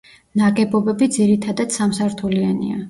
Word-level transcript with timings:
ნაგებობები 0.41 1.11
ძირითადად 1.19 1.79
სამსართულიანია. 1.81 2.79